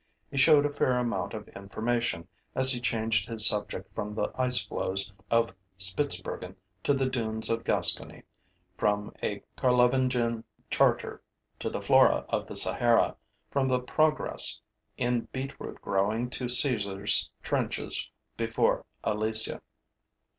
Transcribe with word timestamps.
He 0.31 0.37
showed 0.37 0.65
a 0.65 0.73
fair 0.73 0.97
amount 0.97 1.35
of 1.35 1.47
information 1.49 2.27
as 2.55 2.71
he 2.71 2.81
changed 2.81 3.27
his 3.27 3.45
subject 3.47 3.93
from 3.93 4.15
the 4.15 4.31
ice 4.33 4.65
floes 4.65 5.13
of 5.29 5.53
Spitzbergen 5.77 6.55
to 6.83 6.95
the 6.95 7.05
dunes 7.07 7.51
of 7.51 7.63
Gascony, 7.63 8.23
from 8.75 9.13
a 9.21 9.43
Carlovingian 9.55 10.43
charter 10.71 11.21
to 11.59 11.69
the 11.69 11.83
flora 11.83 12.25
of 12.29 12.47
the 12.47 12.55
Sahara, 12.55 13.15
from 13.51 13.67
the 13.67 13.79
progress 13.79 14.59
in 14.97 15.27
beetroot 15.31 15.79
growing 15.83 16.31
to 16.31 16.49
Caesar's 16.49 17.29
trenches 17.43 18.09
before 18.37 18.85
Alesia. 19.03 19.61